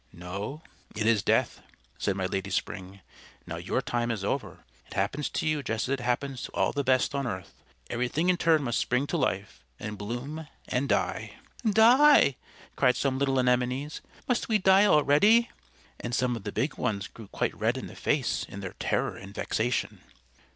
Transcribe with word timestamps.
"No; 0.13 0.63
it 0.95 1.05
is 1.05 1.21
Death," 1.21 1.61
said 1.99 2.15
my 2.15 2.25
Lady 2.25 2.49
Spring. 2.49 3.01
"Now 3.45 3.57
your 3.57 3.83
time 3.83 4.09
is 4.09 4.23
over. 4.23 4.65
It 4.87 4.95
happens 4.95 5.29
to 5.29 5.45
you 5.47 5.61
just 5.61 5.87
as 5.87 5.93
it 5.93 5.99
happens 5.99 6.41
to 6.41 6.51
all 6.53 6.71
that 6.71 6.79
is 6.81 6.85
best 6.85 7.13
on 7.13 7.27
earth. 7.27 7.53
Everything 7.87 8.27
in 8.27 8.37
turn 8.37 8.63
must 8.63 8.79
spring 8.79 9.05
to 9.05 9.15
life, 9.17 9.63
and 9.79 9.99
bloom, 9.99 10.47
and 10.67 10.89
die." 10.89 11.33
"Die?" 11.63 12.35
cried 12.75 12.95
some 12.95 13.19
little 13.19 13.37
Anemones. 13.37 14.01
"Must 14.27 14.49
we 14.49 14.57
die 14.57 14.87
already?" 14.87 15.51
And 15.99 16.15
some 16.15 16.35
of 16.35 16.45
the 16.45 16.51
big 16.51 16.79
ones 16.79 17.05
grew 17.07 17.27
quite 17.27 17.53
red 17.55 17.77
in 17.77 17.85
the 17.85 17.95
face 17.95 18.43
in 18.49 18.61
their 18.61 18.73
terror 18.79 19.15
and 19.15 19.35
vexation. 19.35 20.01